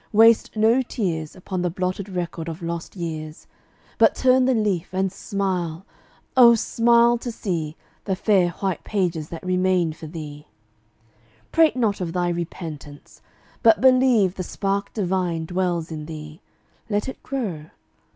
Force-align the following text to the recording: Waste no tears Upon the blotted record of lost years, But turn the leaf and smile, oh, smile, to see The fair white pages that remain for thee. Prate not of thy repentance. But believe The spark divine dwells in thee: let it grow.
Waste 0.13 0.55
no 0.57 0.81
tears 0.81 1.35
Upon 1.35 1.61
the 1.61 1.69
blotted 1.69 2.09
record 2.09 2.49
of 2.49 2.63
lost 2.63 2.95
years, 2.95 3.45
But 3.99 4.15
turn 4.15 4.45
the 4.45 4.55
leaf 4.55 4.89
and 4.93 5.11
smile, 5.11 5.85
oh, 6.35 6.55
smile, 6.55 7.19
to 7.19 7.31
see 7.31 7.75
The 8.05 8.15
fair 8.15 8.49
white 8.49 8.83
pages 8.83 9.29
that 9.29 9.43
remain 9.45 9.93
for 9.93 10.07
thee. 10.07 10.47
Prate 11.51 11.75
not 11.75 12.01
of 12.01 12.13
thy 12.13 12.29
repentance. 12.29 13.21
But 13.61 13.79
believe 13.79 14.33
The 14.33 14.41
spark 14.41 14.91
divine 14.91 15.45
dwells 15.45 15.91
in 15.91 16.07
thee: 16.07 16.41
let 16.89 17.07
it 17.07 17.21
grow. 17.21 17.65